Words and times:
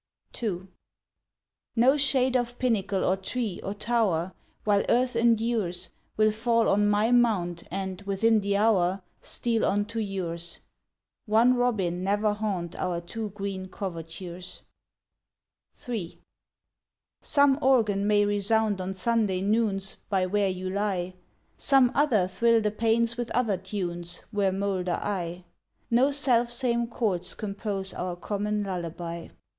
II 0.41 0.67
No 1.75 1.95
shade 1.95 2.35
of 2.35 2.57
pinnacle 2.57 3.05
or 3.05 3.15
tree 3.15 3.59
or 3.61 3.75
tower, 3.75 4.33
While 4.63 4.83
earth 4.89 5.15
endures, 5.15 5.89
Will 6.17 6.31
fall 6.31 6.67
on 6.69 6.89
my 6.89 7.11
mound 7.11 7.65
and 7.69 8.01
within 8.01 8.39
the 8.39 8.57
hour 8.57 9.03
Steal 9.21 9.63
on 9.63 9.85
to 9.85 9.99
yours; 9.99 10.57
One 11.27 11.53
robin 11.53 12.03
never 12.03 12.33
haunt 12.33 12.75
our 12.77 12.99
two 12.99 13.29
green 13.29 13.67
covertures. 13.67 14.63
III 15.87 16.19
Some 17.21 17.59
organ 17.61 18.07
may 18.07 18.25
resound 18.25 18.81
on 18.81 18.95
Sunday 18.95 19.41
noons 19.41 19.97
By 20.09 20.25
where 20.25 20.49
you 20.49 20.67
lie, 20.71 21.13
Some 21.59 21.91
other 21.93 22.27
thrill 22.27 22.59
the 22.59 22.71
panes 22.71 23.17
with 23.17 23.29
other 23.35 23.55
tunes 23.57 24.21
Where 24.31 24.51
moulder 24.51 24.97
I; 24.99 25.45
No 25.91 26.09
selfsame 26.09 26.87
chords 26.87 27.35
compose 27.35 27.93
our 27.93 28.15
common 28.15 28.63
lullaby. 28.63 29.27